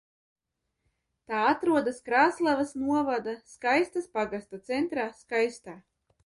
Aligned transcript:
Tā 1.31 1.41
atrodas 1.49 1.99
Krāslavas 2.09 2.71
novada 2.85 3.35
Skaistas 3.53 4.09
pagasta 4.17 4.61
centrā 4.71 5.07
Skaistā. 5.21 5.79